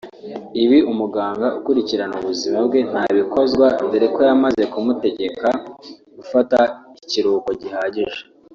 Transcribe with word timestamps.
Ibi 0.63 0.77
umuganga 0.91 1.47
ukurikirana 1.59 2.15
ubuzima 2.21 2.57
bwe 2.67 2.79
ntabikozwa 2.91 3.65
dore 3.89 4.07
ko 4.13 4.19
yamaze 4.27 4.63
kumutekega 4.73 5.49
gufata 6.17 6.57
ikiruhuko 6.99 7.49
gihagije 7.61 8.21